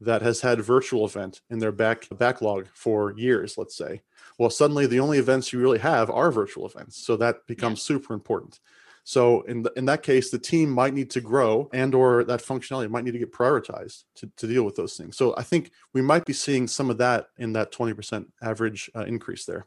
[0.00, 4.02] that has had virtual event in their back backlog for years, let's say.
[4.38, 7.04] Well, suddenly the only events you really have are virtual events.
[7.04, 8.60] So that becomes super important.
[9.06, 12.42] So in th- in that case, the team might need to grow and or that
[12.42, 15.16] functionality might need to get prioritized to, to deal with those things.
[15.16, 19.04] So I think we might be seeing some of that in that 20% average uh,
[19.04, 19.66] increase there.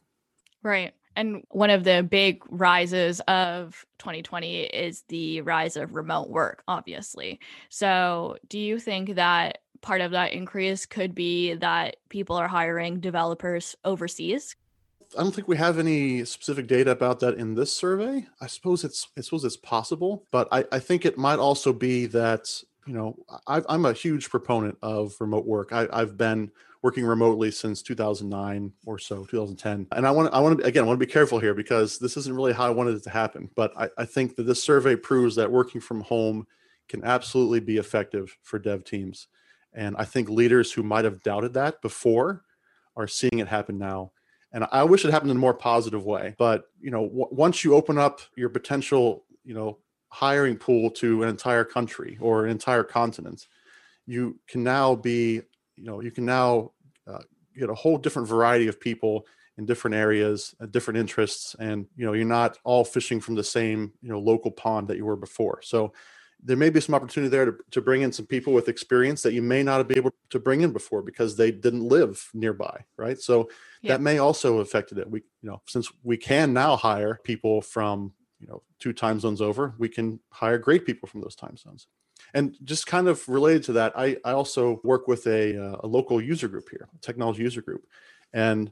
[0.62, 0.94] Right.
[1.16, 7.40] And one of the big rises of 2020 is the rise of remote work, obviously.
[7.70, 13.00] So, do you think that part of that increase could be that people are hiring
[13.00, 14.58] developers overseas?
[15.18, 18.28] I don't think we have any specific data about that in this survey.
[18.42, 22.06] I suppose it's I suppose it's possible, but I, I think it might also be
[22.08, 22.48] that
[22.86, 23.18] you know
[23.48, 25.74] I, I'm a huge proponent of remote work.
[25.74, 26.52] I, I've been
[26.84, 30.84] working remotely since 2009 or so, 2010, and I want to I want to again
[30.84, 33.10] I want to be careful here because this isn't really how I wanted it to
[33.10, 33.50] happen.
[33.56, 36.46] But I, I think that this survey proves that working from home
[36.88, 39.28] can absolutely be effective for dev teams,
[39.74, 42.44] and I think leaders who might have doubted that before
[42.96, 44.12] are seeing it happen now
[44.52, 46.36] and i wish it happened in a more positive way.
[46.38, 49.78] But you know w- once you open up your potential you know
[50.10, 53.48] hiring pool to an entire country or an entire continent
[54.10, 55.40] you can now be,
[55.76, 56.72] you know, you can now
[57.08, 57.20] uh,
[57.56, 59.28] get a whole different variety of people
[59.60, 63.44] in different areas, uh, different interests, and you know, you're not all fishing from the
[63.44, 65.60] same, you know, local pond that you were before.
[65.62, 65.94] So
[66.44, 69.34] there may be some opportunity there to, to bring in some people with experience that
[69.34, 73.20] you may not be able to bring in before because they didn't live nearby right?
[73.20, 73.50] So
[73.82, 73.94] yeah.
[73.94, 77.62] that may also have affected it we you know since we can now hire people
[77.62, 81.58] from you know two time zones over we can hire great people from those time
[81.58, 81.88] zones
[82.34, 85.88] and just kind of related to that i, I also work with a, uh, a
[85.88, 87.86] local user group here a technology user group
[88.34, 88.72] and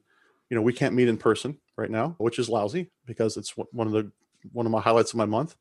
[0.50, 3.88] you know we can't meet in person right now which is lousy because it's one
[3.88, 4.12] of the
[4.54, 5.56] one of my highlights of my month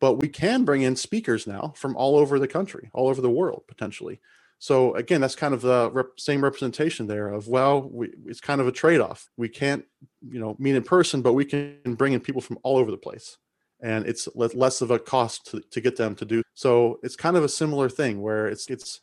[0.00, 3.30] but we can bring in speakers now from all over the country, all over the
[3.30, 4.18] world potentially.
[4.60, 8.60] So again, that's kind of the rep- same representation there of well, we, it's kind
[8.60, 9.26] of a trade-off.
[9.36, 9.84] We can't,
[10.20, 12.98] you know, meet in person, but we can bring in people from all over the
[12.98, 13.38] place,
[13.80, 16.42] and it's less of a cost to, to get them to do.
[16.54, 19.00] So it's kind of a similar thing where it's it's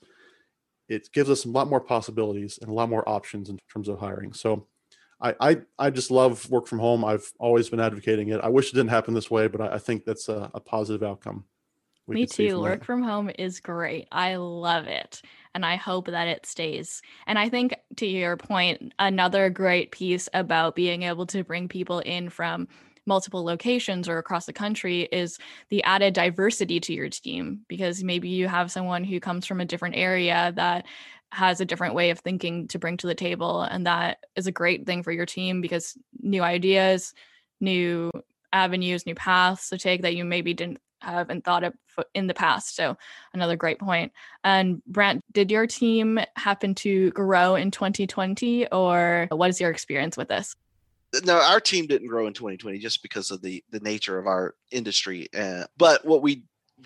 [0.88, 4.00] it gives us a lot more possibilities and a lot more options in terms of
[4.00, 4.34] hiring.
[4.34, 4.68] So
[5.20, 7.04] I, I, I just love work from home.
[7.04, 8.40] I've always been advocating it.
[8.42, 11.04] I wish it didn't happen this way, but I, I think that's a, a, positive
[11.04, 11.46] outcome.
[12.08, 12.60] Me too.
[12.62, 14.08] Work from home is great.
[14.12, 15.22] I love it.
[15.54, 17.02] And I hope that it stays.
[17.26, 22.00] And I think, to your point, another great piece about being able to bring people
[22.00, 22.68] in from
[23.08, 25.40] multiple locations or across the country is
[25.70, 29.66] the added diversity to your team because maybe you have someone who comes from a
[29.66, 30.86] different area that
[31.32, 34.52] has a different way of thinking to bring to the table and that is a
[34.52, 37.14] great thing for your team because new ideas
[37.62, 38.12] new
[38.52, 41.74] avenues new paths to take that you maybe didn't have and thought of
[42.14, 42.98] in the past so
[43.34, 43.88] another great point.
[43.88, 44.12] point
[44.44, 50.18] and brant did your team happen to grow in 2020 or what is your experience
[50.18, 50.56] with this
[51.24, 54.56] no our team didn't grow in 2020 just because of the the nature of our
[54.72, 56.44] industry uh, but what we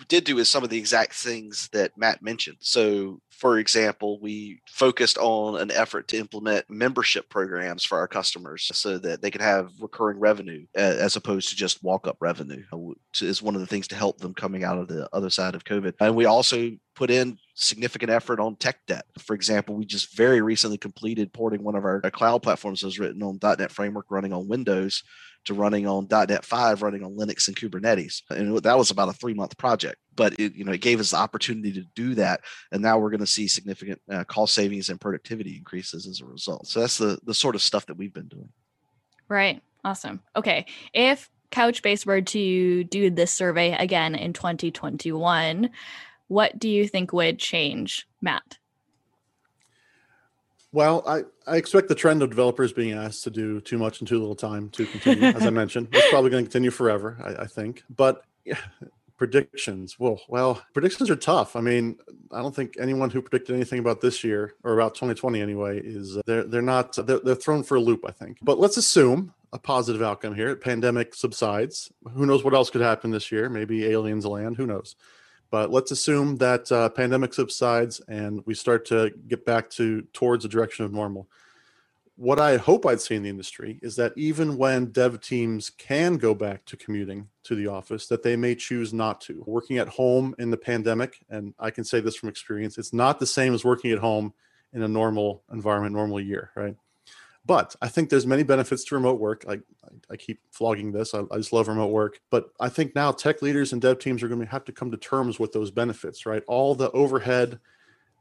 [0.08, 2.58] did do is some of the exact things that Matt mentioned.
[2.60, 8.70] So, for example, we focused on an effort to implement membership programs for our customers
[8.72, 12.78] so that they could have recurring revenue as opposed to just walk up revenue, uh,
[12.78, 15.54] which is one of the things to help them coming out of the other side
[15.54, 15.94] of COVID.
[16.00, 19.06] And we also put in significant effort on tech debt.
[19.18, 22.86] For example, we just very recently completed porting one of our uh, cloud platforms that
[22.86, 25.02] was written on .NET framework running on Windows
[25.44, 28.22] to running on .NET 5, running on Linux and Kubernetes.
[28.30, 31.10] And that was about a three month project, but it, you know, it gave us
[31.10, 32.40] the opportunity to do that.
[32.70, 36.26] And now we're going to see significant uh, cost savings and productivity increases as a
[36.26, 36.66] result.
[36.66, 38.50] So that's the, the sort of stuff that we've been doing.
[39.28, 39.62] Right.
[39.84, 40.20] Awesome.
[40.36, 40.66] Okay.
[40.92, 45.70] If Couchbase were to do this survey again in 2021,
[46.28, 48.58] what do you think would change, Matt?
[50.72, 54.06] Well, I, I expect the trend of developers being asked to do too much in
[54.06, 55.24] too little time to continue.
[55.24, 57.84] as I mentioned, it's probably going to continue forever, I, I think.
[57.94, 58.56] But yeah,
[59.18, 61.56] predictions, well, well, predictions are tough.
[61.56, 61.98] I mean,
[62.32, 66.16] I don't think anyone who predicted anything about this year or about 2020 anyway is
[66.16, 68.04] uh, they're they're not they're, they're thrown for a loop.
[68.08, 68.38] I think.
[68.40, 70.56] But let's assume a positive outcome here.
[70.56, 71.92] Pandemic subsides.
[72.14, 73.50] Who knows what else could happen this year?
[73.50, 74.56] Maybe aliens land.
[74.56, 74.96] Who knows?
[75.52, 80.44] But let's assume that uh, pandemic subsides and we start to get back to towards
[80.44, 81.28] the direction of normal.
[82.16, 86.16] What I hope I'd see in the industry is that even when dev teams can
[86.16, 89.44] go back to commuting to the office, that they may choose not to.
[89.46, 93.20] Working at home in the pandemic, and I can say this from experience, it's not
[93.20, 94.32] the same as working at home
[94.72, 96.76] in a normal environment, normal year, right?
[97.44, 99.44] But I think there's many benefits to remote work.
[99.48, 99.58] I,
[100.08, 101.12] I keep flogging this.
[101.12, 102.20] I, I, just love remote work.
[102.30, 104.92] But I think now tech leaders and dev teams are going to have to come
[104.92, 106.44] to terms with those benefits, right?
[106.46, 107.58] All the overhead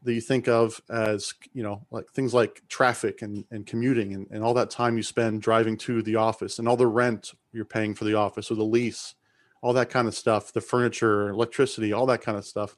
[0.03, 4.27] that you think of as, you know, like things like traffic and, and commuting and,
[4.31, 7.63] and all that time you spend driving to the office and all the rent you're
[7.63, 9.13] paying for the office or the lease,
[9.61, 12.75] all that kind of stuff, the furniture, electricity, all that kind of stuff.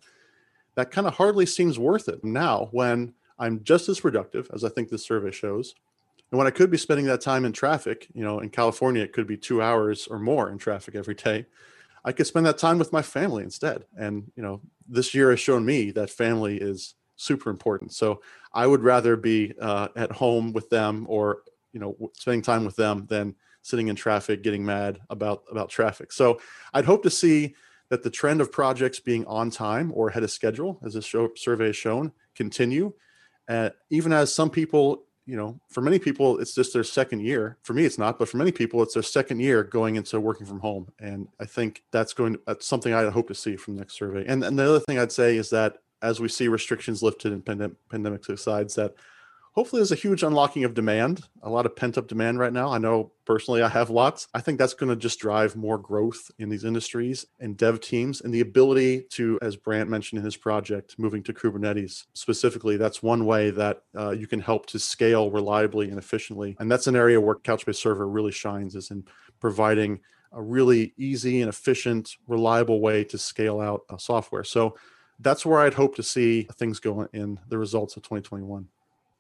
[0.76, 4.70] That kind of hardly seems worth it now when I'm just as productive as I
[4.70, 5.76] think this survey shows
[6.32, 9.14] and when I could be spending that time in traffic, you know, in California, it
[9.14, 11.46] could be two hours or more in traffic every day.
[12.06, 13.86] I could spend that time with my family instead.
[13.96, 17.94] And, you know, this year has shown me that family is super important.
[17.94, 18.22] So
[18.52, 22.76] I would rather be uh, at home with them or, you know, spending time with
[22.76, 26.12] them than sitting in traffic, getting mad about, about traffic.
[26.12, 26.42] So
[26.74, 27.56] I'd hope to see
[27.90, 31.30] that the trend of projects being on time or ahead of schedule, as this show,
[31.36, 32.92] survey has shown, continue.
[33.48, 37.58] Uh, even as some people you know, for many people, it's just their second year.
[37.64, 40.46] For me, it's not, but for many people, it's their second year going into working
[40.46, 40.92] from home.
[41.00, 43.98] And I think that's going to, that's something I hope to see from the next
[43.98, 44.26] survey.
[44.28, 47.44] And, and the other thing I'd say is that as we see restrictions lifted and
[47.44, 48.94] pandem- pandemic subsides, that
[49.54, 52.70] hopefully there's a huge unlocking of demand, a lot of pent up demand right now.
[52.70, 54.28] I know personally I have lots.
[54.34, 58.22] I think that's going to just drive more growth in these industries and dev teams
[58.22, 62.78] and the ability to, as Brant mentioned in his project, moving to Kubernetes specifically.
[62.78, 66.56] That's one way that uh, you can help to scale reliably and efficiently.
[66.60, 69.06] And that's an area where Couchbase Server really shines is in
[69.40, 70.00] providing
[70.32, 74.44] a really easy and efficient, reliable way to scale out uh, software.
[74.44, 74.76] So
[75.20, 78.68] that's where I'd hope to see things go in the results of 2021.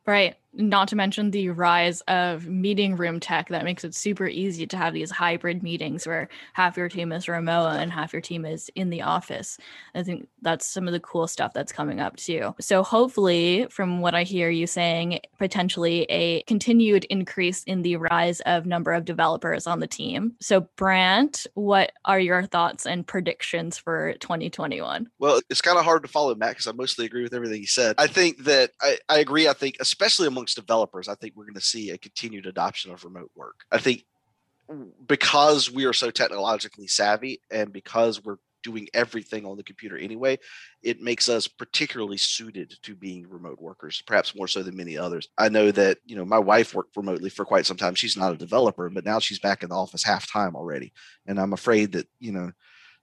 [0.06, 0.36] Right.
[0.54, 4.78] Not to mention the rise of meeting room tech that makes it super easy to
[4.78, 8.70] have these hybrid meetings where half your team is remote and half your team is
[8.76, 9.58] in the office.
[9.96, 12.54] I think that's some of the cool stuff that's coming up too.
[12.60, 18.40] So, hopefully, from what I hear you saying, potentially a continued increase in the rise
[18.42, 20.34] of number of developers on the team.
[20.40, 25.10] So, Brant, what are your thoughts and predictions for 2021?
[25.20, 27.68] Well, it's kind of hard to follow, Matt, because I mostly agree with everything you
[27.68, 27.96] said.
[27.98, 29.48] I think that I, I agree.
[29.48, 33.06] I think, especially amongst developers, I think we're going to see a continued adoption of
[33.06, 33.64] remote work.
[33.72, 34.04] I think
[35.08, 40.38] because we are so technologically savvy and because we're doing everything on the computer anyway,
[40.82, 45.30] it makes us particularly suited to being remote workers, perhaps more so than many others.
[45.38, 47.96] I know that, you know, my wife worked remotely for quite some time.
[47.96, 50.92] She's not a developer, but now she's back in the office half time already.
[51.26, 52.52] And I'm afraid that, you know,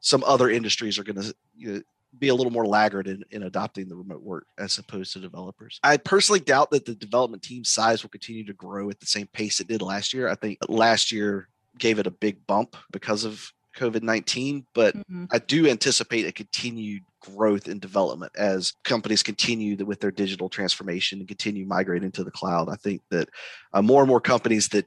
[0.01, 1.82] some other industries are going to you know,
[2.19, 5.79] be a little more laggard in, in adopting the remote work as opposed to developers.
[5.83, 9.29] I personally doubt that the development team size will continue to grow at the same
[9.33, 10.29] pace it did last year.
[10.29, 11.49] I think last year
[11.79, 15.27] gave it a big bump because of COVID 19, but mm-hmm.
[15.31, 21.21] I do anticipate a continued growth in development as companies continue with their digital transformation
[21.21, 22.69] and continue migrating to the cloud.
[22.69, 23.29] I think that
[23.73, 24.87] uh, more and more companies that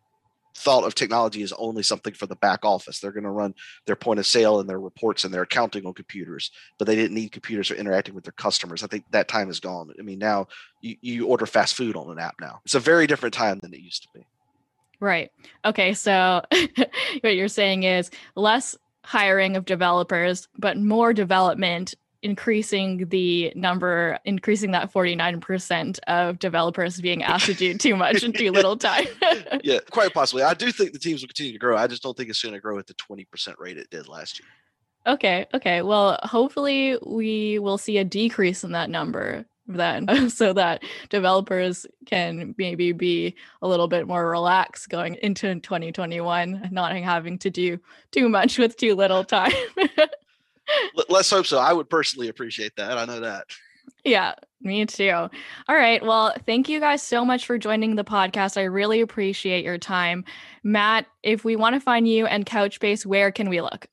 [0.56, 3.00] thought of technology as only something for the back office.
[3.00, 3.54] They're going to run
[3.86, 7.16] their point of sale and their reports and their accounting on computers, but they didn't
[7.16, 8.84] need computers for interacting with their customers.
[8.84, 9.92] I think that time is gone.
[9.98, 10.48] I mean, now
[10.82, 12.62] you, you order fast food on an app now.
[12.66, 14.26] It's a very different time than it used to be.
[15.00, 15.32] Right.
[15.66, 15.94] Okay.
[15.94, 16.44] So
[17.22, 21.94] what you're saying is less hiring of developers, but more development
[22.24, 28.34] increasing the number, increasing that 49% of developers being asked to do too much in
[28.34, 29.06] too little time.
[29.64, 30.44] yeah, quite possibly.
[30.44, 31.78] I do think the teams will continue to grow.
[31.78, 33.28] I just don't think it's going to grow at the 20%
[33.60, 34.48] rate it did last year.
[35.06, 35.46] Okay.
[35.54, 35.82] Okay.
[35.82, 42.56] Well, hopefully we will see a decrease in that number then so that developers can
[42.58, 47.80] maybe be a little bit more relaxed going into 2021 not having to do
[48.12, 49.52] too much with too little time
[51.10, 51.60] let's hope so.
[51.60, 52.98] I would personally appreciate that.
[52.98, 53.46] I know that.
[54.06, 55.12] Yeah, me too.
[55.12, 55.30] All
[55.70, 56.04] right.
[56.04, 58.58] Well, thank you guys so much for joining the podcast.
[58.58, 60.26] I really appreciate your time.
[60.64, 63.88] Matt, if we want to find you and Couchbase, where can we look?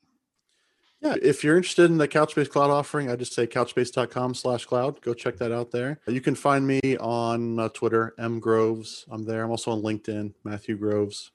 [1.01, 5.01] Yeah, if you're interested in the Couchbase cloud offering, I just say couchbase.com slash cloud.
[5.01, 5.99] Go check that out there.
[6.07, 9.07] You can find me on uh, Twitter, M Groves.
[9.11, 9.43] I'm there.
[9.43, 11.31] I'm also on LinkedIn, Matthew Groves.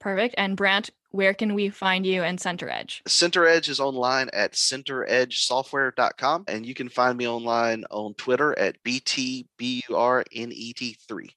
[0.00, 0.34] Perfect.
[0.38, 3.02] And Brant, where can we find you and CenterEdge?
[3.06, 8.82] Center Edge is online at centeredgesoftware.com, and you can find me online on Twitter at
[8.82, 11.30] BTBURNET3.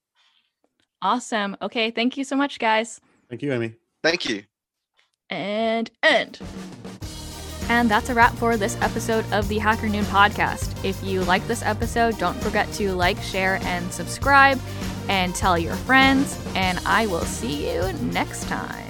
[1.01, 1.57] Awesome.
[1.61, 1.91] Okay.
[1.91, 3.01] Thank you so much, guys.
[3.29, 3.73] Thank you, Amy.
[4.01, 4.43] Thank you.
[5.29, 6.39] And end.
[7.69, 10.85] And that's a wrap for this episode of the Hacker Noon podcast.
[10.85, 14.59] If you like this episode, don't forget to like, share, and subscribe,
[15.09, 16.39] and tell your friends.
[16.55, 18.82] And I will see you next time.